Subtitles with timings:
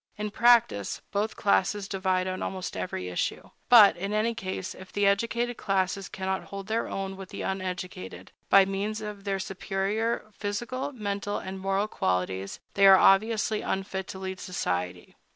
[0.17, 3.51] In practice, both classes divide on almost every issue.
[3.69, 8.31] But, in any case, if the educated classes cannot hold their own with the uneducated,
[8.49, 14.17] by means of their superior physical, mental, and moral qualities, they are obviously unfit to
[14.17, 15.15] lead society.